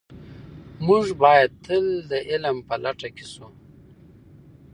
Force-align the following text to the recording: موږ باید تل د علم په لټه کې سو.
موږ 0.87 1.05
باید 1.23 1.51
تل 1.65 1.85
د 2.11 2.13
علم 2.29 2.57
په 2.67 2.75
لټه 2.83 3.09
کې 3.15 3.25
سو. 3.33 3.45